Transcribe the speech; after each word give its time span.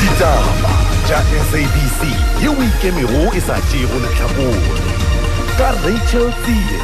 ditaba 0.00 0.72
tša 1.06 1.18
sabc 1.50 2.00
yeo 2.42 2.54
ikemego 2.68 3.22
e 3.38 3.40
sa 3.40 3.56
tšego 3.68 3.96
lehlakore 4.04 4.82
ka 5.58 5.68
rachel 5.84 6.28
tsere 6.42 6.80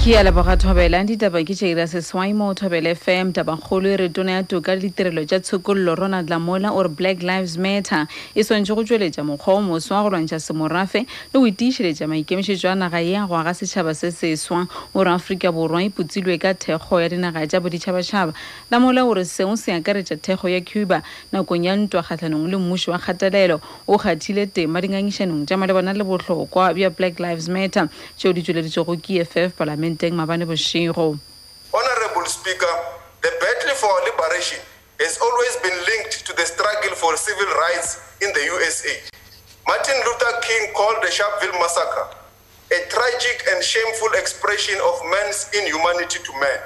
ke 0.00 0.16
a 0.16 0.24
leboga 0.24 0.56
thobela 0.56 1.04
ditaba 1.04 1.44
ke 1.44 1.52
jaira 1.52 1.84
seswai 1.84 2.32
mo 2.34 2.54
thobela 2.54 2.96
fm 2.96 3.34
tabakgolo 3.36 3.84
e 3.84 3.96
re 4.00 4.08
tona 4.08 4.32
ya 4.32 4.42
toka 4.42 4.74
le 4.74 4.88
ditirelo 4.88 5.26
tša 5.28 5.40
tshokololo 5.44 5.94
ronald 5.94 6.30
lamola 6.30 6.72
ore 6.72 6.88
black 6.88 7.22
lives 7.22 7.58
matter. 7.58 8.08
E 8.34 8.40
swantšhe 8.40 8.74
go 8.74 8.80
tšweletša 8.82 9.20
mokgwa 9.20 9.54
o 9.54 9.60
moswa 9.60 10.00
wa 10.00 10.08
go 10.08 10.16
lwantšha 10.16 10.40
semorafe 10.40 11.04
le 11.04 11.36
go 11.36 11.44
itiišeletša 11.44 12.08
maikemišetšo 12.08 12.72
a 12.72 12.74
naga 12.80 12.96
ye 12.96 13.20
go 13.28 13.36
aga 13.36 13.52
setšhaba 13.52 13.92
se 13.94 14.08
seswa. 14.08 14.64
Ore 14.94 15.12
aforika 15.12 15.52
borwa 15.52 15.84
e 15.84 15.90
putsilwe 15.90 16.40
ka 16.40 16.54
thekgo 16.54 16.96
ya 16.96 17.08
dinaga 17.12 17.44
tša 17.44 17.60
boditšhabatšhaba. 17.60 18.32
Lamola 18.72 19.04
ore 19.04 19.26
seo 19.28 19.52
se 19.56 19.76
akaretša 19.76 20.16
thekgo 20.16 20.48
ya 20.48 20.64
cuba 20.64 21.02
nakong 21.30 21.68
ya 21.68 21.76
ntwa 21.76 22.00
kgatlhanong 22.00 22.48
le 22.48 22.56
mmušo 22.56 22.96
wa 22.96 22.98
kgatelelo 22.98 23.60
o 23.86 23.98
kgathile 23.98 24.48
tema 24.48 24.80
dingangišanong 24.80 25.44
tša 25.44 25.60
malebana 25.60 25.92
le 25.92 26.04
botlhokwa 26.08 26.72
bja 26.72 26.88
black 26.88 27.20
lives 27.20 27.52
matter 27.52 27.92
tšeo 28.16 28.32
di 28.32 28.40
tšweleditšego 28.40 28.96
ke 28.96 29.20
eff 29.20 29.36
Honorable 31.72 32.26
Speaker, 32.26 32.74
the 33.22 33.30
battle 33.40 33.74
for 33.76 33.92
liberation 34.04 34.58
has 35.00 35.18
always 35.20 35.56
been 35.62 35.78
linked 35.86 36.26
to 36.26 36.32
the 36.34 36.44
struggle 36.44 36.94
for 36.96 37.16
civil 37.16 37.46
rights 37.46 38.00
in 38.20 38.32
the 38.32 38.44
USA. 38.44 38.94
Martin 39.66 39.96
Luther 40.06 40.34
King 40.42 40.72
called 40.74 41.02
the 41.02 41.08
Sharpeville 41.08 41.58
massacre 41.60 42.16
a 42.72 42.88
tragic 42.88 43.42
and 43.50 43.64
shameful 43.64 44.12
expression 44.14 44.78
of 44.78 45.02
man's 45.10 45.50
inhumanity 45.58 46.20
to 46.22 46.32
man. 46.38 46.60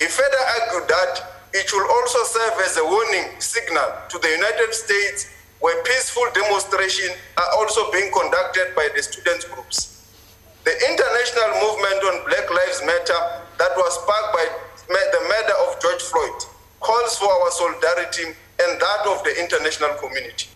He 0.00 0.06
further 0.06 0.42
argued 0.58 0.88
that 0.88 1.22
it 1.52 1.68
should 1.68 1.86
also 1.86 2.18
serve 2.24 2.54
as 2.66 2.76
a 2.78 2.84
warning 2.84 3.38
signal 3.38 3.94
to 4.10 4.18
the 4.18 4.28
United 4.28 4.74
States 4.74 5.30
where 5.60 5.80
peaceful 5.84 6.26
demonstrations 6.34 7.12
are 7.38 7.50
also 7.58 7.92
being 7.92 8.10
conducted 8.12 8.74
by 8.74 8.88
the 8.96 9.02
student 9.02 9.46
groups. 9.52 9.93
The 10.64 10.72
international 10.72 11.50
movement 11.60 12.00
on 12.08 12.24
Black 12.24 12.48
Lives 12.48 12.80
Matter 12.88 13.20
that 13.58 13.72
was 13.76 13.92
sparked 14.00 14.32
by 14.32 14.46
the 14.88 15.20
murder 15.28 15.56
of 15.64 15.80
George 15.82 16.00
Floyd 16.00 16.40
calls 16.80 17.18
for 17.18 17.28
our 17.30 17.50
solidarity 17.50 18.24
and 18.24 18.80
that 18.80 19.02
of 19.06 19.22
the 19.24 19.32
international 19.42 19.92
community. 20.00 20.48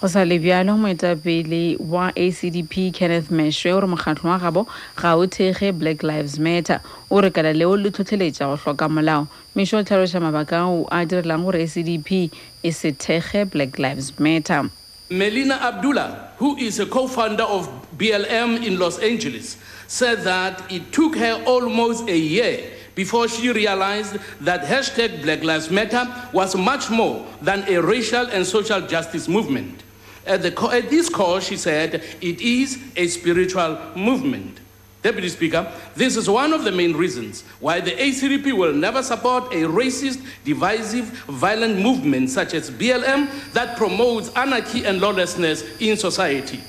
go 0.00 0.06
sa 0.08 0.22
le 0.22 0.38
bjalo 0.38 0.76
moetapele 0.78 1.76
wa 1.80 2.12
acdp 2.14 2.92
kenneth 2.94 3.30
meshoe 3.30 3.72
o 3.72 3.80
re 3.80 3.86
mokgatlho 3.88 4.28
wa 4.30 4.38
gabo 4.38 4.66
ga 4.96 5.16
o 5.16 5.26
thege 5.26 5.72
black 5.78 6.02
lives 6.02 6.38
matter. 6.38 6.80
O 7.10 7.20
re 7.20 7.30
kala 7.30 7.52
leo 7.52 7.76
le 7.76 7.90
tlhotlheletša 7.90 8.44
go 8.46 8.56
hloka 8.56 8.88
molao. 8.88 9.26
Mešwe 9.56 9.80
o 9.80 9.84
tlhaloša 9.84 10.20
mabaka 10.20 10.60
a 10.92 11.06
direlang 11.06 11.44
gore 11.44 11.64
acdp 11.64 12.30
e 12.62 12.70
se 12.70 12.92
thege 12.92 13.50
black 13.50 13.78
lives 13.78 14.12
matter 14.20 14.68
Melina 15.10 15.54
Abdullah, 15.54 16.32
who 16.36 16.56
is 16.56 16.78
a 16.80 16.86
co 16.86 17.08
founder 17.08 17.44
of 17.44 17.68
BLM 17.96 18.64
in 18.64 18.78
Los 18.78 18.98
Angeles, 18.98 19.56
said 19.86 20.22
that 20.24 20.70
it 20.70 20.92
took 20.92 21.16
her 21.16 21.42
almost 21.46 22.08
a 22.08 22.16
year 22.16 22.70
before 22.94 23.26
she 23.28 23.50
realized 23.50 24.18
that 24.40 24.62
hashtag 24.62 25.22
Black 25.22 25.42
Lives 25.42 25.70
Matter 25.70 26.06
was 26.32 26.54
much 26.56 26.90
more 26.90 27.24
than 27.40 27.62
a 27.68 27.80
racial 27.80 28.26
and 28.26 28.46
social 28.46 28.80
justice 28.82 29.28
movement. 29.28 29.82
At, 30.26 30.42
the, 30.42 30.68
at 30.72 30.90
this 30.90 31.08
core, 31.08 31.40
she 31.40 31.56
said, 31.56 32.02
it 32.20 32.40
is 32.40 32.78
a 32.96 33.06
spiritual 33.06 33.78
movement. 33.96 34.60
Deputy 35.02 35.28
Speaker, 35.28 35.72
this 35.94 36.16
is 36.16 36.28
one 36.28 36.52
of 36.52 36.64
the 36.64 36.72
main 36.72 36.96
reasons 36.96 37.42
why 37.60 37.80
the 37.80 37.92
ACDP 37.92 38.52
will 38.52 38.72
never 38.72 39.02
support 39.02 39.52
a 39.52 39.62
racist, 39.62 40.20
divisive, 40.44 41.04
violent 41.28 41.78
movement 41.78 42.30
such 42.30 42.52
as 42.52 42.68
BLM 42.70 43.28
that 43.52 43.76
promotes 43.76 44.30
anarchy 44.34 44.84
and 44.84 45.00
lawlessness 45.00 45.62
in 45.80 45.96
society. 45.96 46.60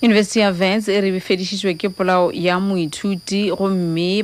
university 0.00 0.40
ya 0.40 0.52
vance 0.52 0.88
e 0.88 1.88
polao 1.88 2.30
ya 2.32 2.60
moithuti 2.60 3.50
gomme 3.50 4.22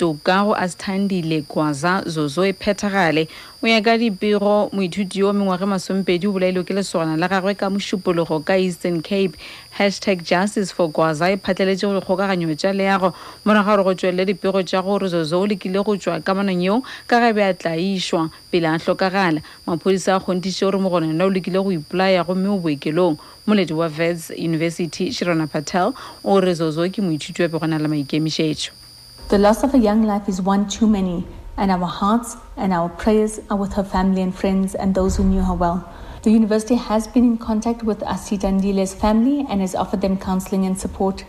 toka 0.00 0.44
go 0.44 0.54
asthandile 0.54 1.42
gwaza 1.42 2.02
zozo 2.06 2.44
e 2.44 2.52
phethagale 2.52 3.28
o 3.62 3.66
ya 3.66 3.82
ka 3.82 3.98
dipego 3.98 4.70
moithuti 4.72 5.20
yo 5.20 5.32
mengwage 5.32 5.66
masompedi 5.68 6.26
o 6.26 6.32
bolailwe 6.32 6.64
ke 6.64 6.72
lesogana 6.72 7.20
la 7.20 7.28
gagwe 7.28 7.54
ka 7.54 7.68
mošupologo 7.68 8.40
ka 8.40 8.56
eastern 8.56 9.02
cape. 9.02 9.36
Hashtag 9.76 10.24
justice 10.24 10.72
for 10.72 10.88
gwaza 10.88 11.28
e 11.28 11.36
phatlaletše 11.36 11.84
go 11.84 12.00
dikgokaganyo 12.00 12.56
tša 12.56 12.72
leago. 12.72 13.12
Moraga 13.44 13.76
gore 13.76 13.84
go 13.84 13.94
tswelele 13.94 14.24
dipego 14.24 14.62
tša 14.64 14.80
gore 14.82 15.08
zozo 15.08 15.40
o 15.40 15.46
lekile 15.46 15.84
go 15.84 15.96
tswa 15.96 16.24
kamanong 16.24 16.64
yeo 16.64 16.82
ka 17.06 17.20
gabe 17.20 17.44
a 17.44 17.52
tla 17.52 17.76
išwa 17.76 18.30
pele 18.50 18.68
a 18.72 18.78
hlokagala. 18.80 19.42
Maphodisa 19.68 20.16
a 20.16 20.20
kgontise 20.20 20.64
gore 20.64 20.80
mogonana 20.80 21.24
o 21.24 21.28
lekile 21.28 21.60
go 21.60 21.68
ipolaya 21.68 22.24
gomme 22.24 22.48
o 22.48 22.56
boekelong 22.56 23.18
moledi 23.46 23.76
wa 23.76 23.88
vets 23.88 24.30
university 24.30 25.12
shirona 25.12 25.46
patel 25.46 25.92
o 26.24 26.40
re 26.40 26.54
zozo 26.54 26.88
ke 26.88 27.04
moithuti 27.04 27.42
wa 27.42 27.48
pegona 27.48 27.76
le 27.76 27.88
maikemišetšo 27.88 28.79
The 29.28 29.38
loss 29.38 29.62
of 29.62 29.74
a 29.74 29.78
young 29.78 30.02
life 30.02 30.28
is 30.28 30.42
one 30.42 30.68
too 30.68 30.86
many, 30.86 31.26
and 31.56 31.70
our 31.70 31.86
hearts 31.86 32.36
and 32.56 32.72
our 32.72 32.88
prayers 32.88 33.40
are 33.50 33.56
with 33.56 33.74
her 33.74 33.84
family 33.84 34.22
and 34.22 34.34
friends 34.34 34.74
and 34.74 34.94
those 34.94 35.16
who 35.16 35.24
knew 35.24 35.42
her 35.42 35.54
well. 35.54 35.92
The 36.22 36.30
university 36.30 36.74
has 36.74 37.06
been 37.06 37.24
in 37.24 37.38
contact 37.38 37.82
with 37.82 38.02
Asithandile's 38.02 38.94
family 38.94 39.46
and 39.48 39.60
has 39.60 39.74
offered 39.74 40.00
them 40.00 40.18
counseling 40.18 40.66
and 40.66 40.78
support. 40.78 41.24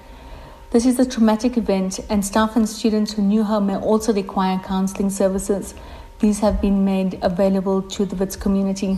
This 0.72 0.86
is 0.86 1.00
a 1.00 1.06
traumatic 1.06 1.58
event, 1.58 2.00
and 2.10 2.26
staff 2.26 2.56
and 2.56 2.68
students 2.68 3.14
who 3.14 3.22
knew 3.22 3.44
her 3.44 3.62
may 3.62 3.76
also 3.76 4.14
require 4.14 4.58
counseling 4.60 5.10
services. 5.10 5.76
These 6.20 6.40
have 6.40 6.62
been 6.62 6.86
made 6.86 7.20
available 7.22 7.82
to 7.82 8.06
the 8.06 8.16
WITS 8.16 8.36
community. 8.36 8.98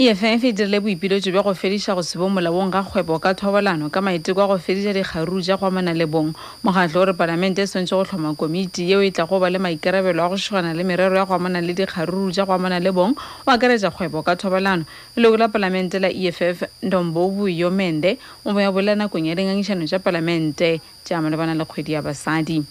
Eff 0.00 0.22
e 0.22 0.52
dirile 0.52 0.78
boipiletšo 0.78 1.32
bja 1.34 1.42
go 1.42 1.50
fediša 1.54 1.94
go 1.94 2.02
se 2.06 2.18
bo 2.18 2.28
molaong 2.30 2.70
ga 2.70 2.84
kgwebo 2.86 3.18
ka 3.18 3.34
thobalano 3.34 3.90
ka 3.90 4.00
maiteko 4.00 4.42
a 4.42 4.46
go 4.46 4.58
fediša 4.58 4.94
dikgaruru 4.94 5.42
tša 5.42 5.58
go 5.58 5.66
amana 5.66 5.92
le 5.92 6.06
bong. 6.06 6.30
Mokgatlo 6.62 7.02
o 7.02 7.04
re 7.04 7.12
palamente 7.14 7.58
e 7.58 7.66
swantse 7.66 7.90
go 7.90 8.04
tlhoma 8.04 8.36
komiti 8.38 8.86
yeo 8.86 9.02
e 9.02 9.10
tla 9.10 9.26
go 9.26 9.40
ba 9.40 9.50
le 9.50 9.58
maikarabelo 9.58 10.22
a 10.22 10.28
go 10.28 10.36
šogana 10.36 10.70
le 10.72 10.84
merero 10.84 11.16
ya 11.16 11.26
go 11.26 11.34
amana 11.34 11.60
le 11.60 11.74
dikgaruru 11.74 12.30
tša 12.30 12.46
go 12.46 12.52
amana 12.54 12.78
le 12.78 12.92
bong 12.92 13.18
o 13.18 13.50
akaretša 13.50 13.90
kgwebo 13.90 14.22
ka 14.22 14.36
thobalano. 14.36 14.86
Leloko 15.16 15.36
la 15.36 15.48
palamente 15.48 15.98
la 15.98 16.14
eff 16.14 16.62
ndombo 16.80 17.48
yo 17.48 17.68
mende 17.70 18.18
o 18.46 18.52
mo 18.54 18.60
ya 18.60 18.70
bolela 18.70 18.94
nakong 18.94 19.26
ya 19.26 19.34
dingangišano 19.34 19.82
tša 19.82 19.98
palamente. 19.98 20.78
Tša 21.02 21.18
malebana 21.18 21.58
le 21.58 21.66
kgwedi 21.66 21.98
ya 21.98 22.02
basadi. 22.02 22.62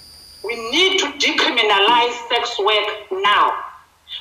We 0.48 0.56
need 0.72 0.96
to 1.00 1.12
decriminalize 1.20 2.16
sex 2.32 2.56
work 2.64 3.12
now. 3.12 3.66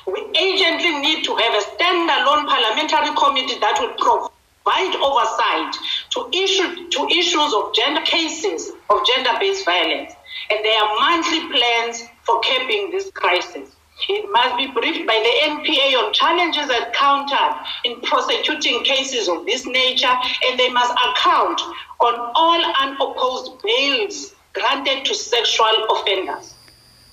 We 0.07 0.21
urgently 0.21 0.99
need 0.99 1.25
to 1.25 1.35
have 1.35 1.53
a 1.53 1.63
standalone 1.75 2.47
parliamentary 2.47 3.13
committee 3.15 3.59
that 3.59 3.77
will 3.79 3.93
provide 3.99 4.95
oversight 5.03 5.75
to 6.11 6.29
issue 6.31 6.89
to 6.89 7.07
issues 7.09 7.53
of 7.53 7.73
gender 7.73 8.01
cases 8.01 8.71
of 8.89 9.05
gender-based 9.05 9.65
violence, 9.65 10.13
and 10.49 10.63
there 10.63 10.81
are 10.81 10.99
monthly 10.99 11.47
plans 11.51 12.03
for 12.23 12.39
capping 12.39 12.89
this 12.91 13.11
crisis. 13.11 13.75
It 14.07 14.29
must 14.31 14.55
be 14.55 14.67
briefed 14.67 15.07
by 15.07 15.17
the 15.17 15.33
NPA 15.51 16.05
on 16.05 16.13
challenges 16.13 16.69
encountered 16.69 17.55
in 17.83 17.99
prosecuting 18.01 18.83
cases 18.83 19.27
of 19.27 19.45
this 19.45 19.65
nature, 19.65 20.15
and 20.45 20.57
they 20.57 20.69
must 20.69 20.93
account 20.93 21.59
on 21.99 22.31
all 22.35 22.63
unopposed 22.79 23.61
bails 23.61 24.35
granted 24.53 25.03
to 25.05 25.13
sexual 25.13 25.87
offenders. 25.89 26.53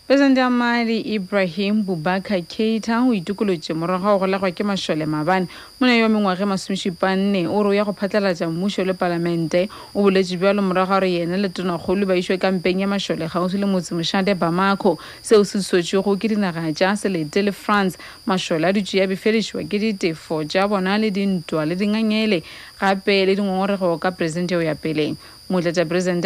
Presidente 0.07 0.41
ya 0.41 0.51
mali 0.51 1.01
ibrahim 1.01 1.83
bubakar 1.83 2.43
keita 2.43 3.01
o 3.01 3.15
itokolotse 3.15 3.73
morago 3.73 4.19
go 4.19 4.27
lagwa 4.27 4.53
ke 4.53 4.61
mašole 4.61 5.07
mabane. 5.07 5.49
Mona 5.81 5.97
yo 5.97 6.09
mengwage 6.09 6.45
masomešupanne 6.45 7.49
o 7.49 7.63
re 7.63 7.69
o 7.69 7.73
ya 7.73 7.85
go 7.85 7.93
phatlalatša 7.93 8.51
mmušo 8.51 8.85
le 8.85 8.93
palamente 8.93 9.71
o 9.95 10.03
boletse 10.03 10.37
bjalo 10.37 10.61
morago 10.61 10.93
gore 10.93 11.09
yena 11.09 11.39
le 11.41 11.49
tonakgolo 11.49 12.05
ba 12.07 12.15
išwe 12.21 12.37
kampeng 12.37 12.81
ya 12.81 12.87
mašole 12.87 13.33
gausi 13.33 13.57
le 13.57 13.65
motse 13.65 13.95
mošate 13.95 14.35
bamako. 14.37 14.99
Seo 15.23 15.43
se 15.43 15.63
swetšwego 15.63 16.21
ke 16.21 16.29
dinaga 16.29 16.69
tša 16.69 16.97
selete 17.01 17.41
le 17.41 17.53
france. 17.53 17.97
Mašole 18.27 18.69
a 18.69 18.73
dutše 18.73 19.01
ya 19.01 19.07
befedišwa 19.09 19.65
ke 19.65 19.81
ditefo 19.81 20.45
tša 20.45 20.69
bona 20.69 20.99
le 20.99 21.09
dintwa 21.11 21.65
le 21.65 21.77
dingangele 21.81 22.43
gape 22.79 23.25
le 23.25 23.35
dingongorego 23.37 23.97
ka 23.97 24.11
presidente 24.13 24.53
eo 24.53 24.61
ya 24.61 24.75
peleng 24.75 25.17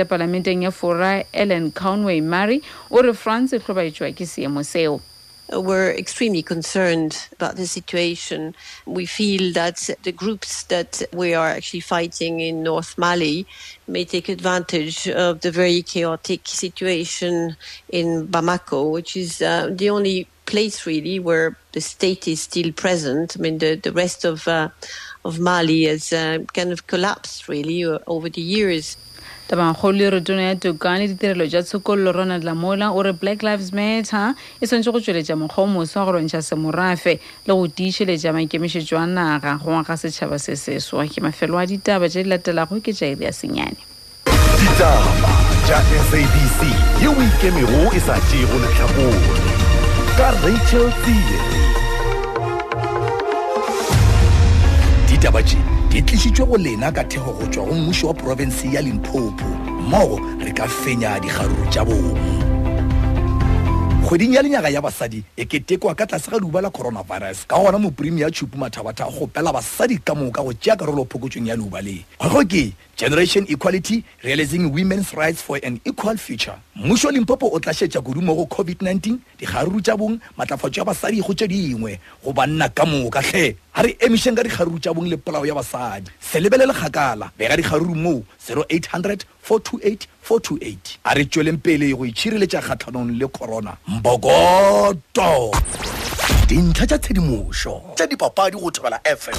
palamenteng 0.04 0.62
ya 0.62 0.70
fora 0.70 1.24
ellen 1.32 1.72
conway 1.72 2.20
o 2.90 3.02
re 3.02 3.12
france 3.12 3.56
e 3.56 3.58
hlobaetšwa 3.58 4.14
ke 4.14 4.26
seemo 4.26 4.62
seo 4.64 5.00
We're 5.50 5.92
extremely 5.92 6.42
concerned 6.42 7.26
about 7.32 7.56
the 7.56 7.66
situation. 7.66 8.54
We 8.84 9.06
feel 9.06 9.54
that 9.54 9.88
the 10.02 10.12
groups 10.12 10.64
that 10.64 11.02
we 11.14 11.32
are 11.32 11.48
actually 11.48 11.80
fighting 11.80 12.40
in 12.40 12.62
North 12.62 12.98
Mali 12.98 13.46
may 13.86 14.04
take 14.04 14.28
advantage 14.28 15.08
of 15.08 15.40
the 15.40 15.50
very 15.50 15.80
chaotic 15.80 16.42
situation 16.44 17.56
in 17.88 18.28
Bamako, 18.28 18.90
which 18.92 19.16
is 19.16 19.40
uh, 19.40 19.70
the 19.72 19.88
only 19.88 20.28
place 20.44 20.84
really 20.86 21.18
where 21.18 21.56
the 21.72 21.80
state 21.80 22.28
is 22.28 22.42
still 22.42 22.72
present. 22.72 23.36
I 23.38 23.40
mean, 23.40 23.58
the, 23.58 23.76
the 23.76 23.92
rest 23.92 24.26
of 24.26 24.46
uh, 24.46 24.68
of 24.68 25.07
Mali 25.38 25.84
has 25.84 26.12
uh, 26.12 26.38
kind 26.54 26.72
of 26.72 26.86
collapsed 26.86 27.48
really 27.48 27.84
uh, 27.84 27.98
over 28.06 28.28
the 28.28 28.40
years. 28.40 28.96
tabangkgolo 29.48 29.96
le 29.96 30.10
re 30.10 30.20
tono 30.20 30.40
ya 30.40 30.54
toka 30.56 30.98
le 30.98 31.08
ditirelo 31.08 31.46
tša 31.48 31.62
tshokololo 31.62 32.12
ronald 32.12 32.44
lamola 32.44 32.92
o 32.92 33.02
re 33.02 33.12
black 33.12 33.42
lives 33.42 33.72
matter 33.72 34.34
e 34.60 34.66
tshwanetse 34.66 34.92
go 34.92 35.00
tšweletša 35.00 35.36
mokgwa 35.40 35.64
o 35.64 35.66
moswa 35.66 36.04
go 36.04 36.12
lwantšha 36.12 36.42
semorafe 36.42 37.18
le 37.46 37.54
go 37.54 37.64
tiišeletša 37.64 38.32
maikemišetšo 38.36 38.96
a 39.00 39.06
naga 39.06 39.56
go 39.56 39.72
ngwaga 39.72 39.96
setšhaba 39.96 40.38
se 40.38 40.52
seswa 40.52 41.08
ke 41.08 41.24
mafelo 41.24 41.56
a 41.56 41.64
ditaba 41.64 42.08
tše 42.08 42.22
di 42.22 42.28
latelago 42.28 42.76
ke 42.84 42.92
jairi 42.92 43.24
ya 43.24 43.32
senyane. 43.32 43.80
Ditaba 44.60 45.32
tša 45.64 45.80
sabc 46.12 46.60
yeo 47.00 47.16
e 47.16 47.24
ikemego 47.32 47.88
e 47.96 48.00
sa 48.04 48.20
tšego 48.28 48.56
lehlakore. 48.60 49.32
Ka 50.12 50.28
rachel 50.44 50.92
tsile 51.00 51.40
ditaba 55.18 55.42
tše 55.42 55.58
di 55.90 55.98
tlišitšwe 56.02 56.46
go 56.46 56.56
lena 56.56 56.92
ka 56.92 57.02
thego 57.02 57.32
go 57.34 57.46
tšwa 57.50 57.66
go 57.66 57.74
mmušo 57.74 58.06
wa 58.06 58.14
porofense 58.14 58.70
ya 58.70 58.80
limpopo. 58.80 59.44
Mmogo 59.82 60.20
re 60.38 60.52
ka 60.52 60.68
fenya 60.68 61.18
dikgaruru 61.18 61.66
tša 61.70 61.84
bong. 61.84 62.18
Kgweding 64.06 64.34
ya 64.34 64.42
lenyaga 64.42 64.68
ya 64.68 64.80
basadi 64.80 65.24
e 65.36 65.44
ketekwa 65.44 65.94
ka 65.94 66.06
tlase 66.06 66.30
ga 66.30 66.38
leuba 66.38 66.60
la 66.60 66.70
coronavirus 66.70 67.46
ka 67.46 67.58
gona 67.58 67.78
mopremi 67.78 68.20
ya 68.20 68.30
tšhupu 68.30 68.58
mathabata 68.58 69.10
go 69.10 69.26
pela 69.26 69.52
basadi 69.52 69.98
ka 69.98 70.14
moka 70.14 70.42
go 70.42 70.52
tšea 70.52 70.76
karolo 70.76 71.04
phokotsong 71.04 71.48
ya 71.48 71.56
leuba 71.56 71.82
le. 71.82 72.04
Kgwego 72.18 72.44
ke 72.46 72.72
generation 72.96 73.44
equality 73.48 74.04
realizing 74.22 74.70
women's 74.70 75.12
rights 75.14 75.42
for 75.42 75.58
an 75.64 75.80
equal 75.84 76.16
future. 76.16 76.54
Mmušo 76.76 77.10
limpopo 77.10 77.50
o 77.52 77.58
tlašetša 77.58 78.00
kudumo 78.00 78.04
kudu 78.04 78.22
mo 78.22 78.34
go 78.34 78.62
covid-19 78.62 79.18
dikgaruru 79.38 79.80
tša 79.80 79.96
bong 79.96 80.20
matlafatso 80.36 80.80
ya 80.80 80.84
basadi 80.84 81.20
go 81.20 81.34
tše 81.34 81.48
dingwe 81.48 81.98
go 82.24 82.32
banna 82.32 82.68
ka 82.68 82.86
moka 82.86 83.20
tlhe 83.22 83.56
ga 83.78 83.84
re 83.86 83.94
emišeng 84.02 84.34
ka 84.34 84.42
dikgaruru 84.42 84.80
tša 84.82 84.90
bong 84.90 85.06
le 85.06 85.16
polao 85.16 85.46
ya 85.46 85.54
basadi. 85.54 86.10
Se 86.18 86.40
lebelele 86.42 86.74
kgakala. 86.74 87.30
Bega 87.38 87.54
dikgaruru 87.54 87.94
mo 87.94 88.24
0800 88.42 89.22
428 89.46 90.08
428 90.26 90.98
a 91.04 91.14
re 91.14 91.24
tšweleng 91.24 91.62
pele 91.62 91.94
go 91.94 92.02
itšhireletša 92.02 92.58
kgatlhanong 92.58 93.14
le 93.14 93.28
corona. 93.28 93.76
Mbokoto. 93.86 95.54
Dintlha 96.50 96.86
tša 96.90 96.98
tshedimošo 96.98 97.94
tša 97.94 98.06
dipapadi 98.10 98.58
go 98.58 98.70
thobela 98.70 98.98
fm 99.06 99.38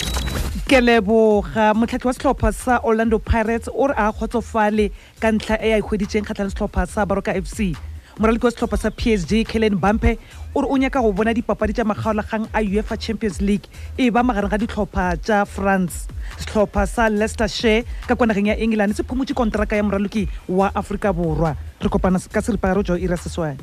ke 0.69 0.80
leboga 0.80 1.74
motlhatlhi 1.74 2.07
wa 2.07 2.13
setlhopha 2.13 2.53
sa 2.53 2.80
orlando 2.86 3.19
pirates 3.19 3.68
o 3.74 3.88
re 3.91 3.95
a 3.97 4.07
kgotsofale 4.13 4.91
ka 5.19 5.31
ntlha 5.36 5.57
e 5.57 5.74
a 5.74 5.81
ikgweditseng 5.81 6.24
kgatlhang 6.24 6.53
setlhopha 6.53 6.86
sa 6.88 7.06
baroka 7.09 7.33
fc 7.33 7.74
moraloki 8.19 8.45
wa 8.45 8.51
setlhopha 8.51 8.77
sa 8.77 8.92
psg 8.92 9.48
kellen 9.48 9.80
bampe 9.80 10.19
o 10.51 10.60
re 10.62 10.68
o 10.68 10.75
nyaka 10.75 11.00
go 11.00 11.16
bona 11.16 11.31
dipapadi 11.31 11.71
tša 11.71 11.88
makgaolagang 11.88 12.51
a 12.51 12.60
uefa 12.60 13.00
champions 13.00 13.39
league 13.39 13.71
e 13.95 14.12
ba 14.12 14.24
magareng 14.27 14.51
ga 14.51 14.60
ditlhopha 14.60 15.16
tša 15.24 15.48
france. 15.48 16.12
Setlhopha 16.36 16.83
sa 16.83 17.07
leicester 17.07 17.48
share 17.48 17.88
ka 18.12 18.19
kwa 18.19 18.27
nageng 18.27 18.51
ya 18.51 18.60
england 18.60 18.92
se 18.92 19.07
phomotse 19.07 19.31
kontraka 19.31 19.80
ya 19.80 19.88
moraloki 19.88 20.27
wa 20.51 20.68
aforika 20.75 21.16
borwa. 21.16 21.56
Re 21.80 21.88
kopana 21.88 22.19
ka 22.19 22.44
seripagare 22.44 22.83
jo 22.83 23.00
ira 23.00 23.16
seswane 23.16 23.56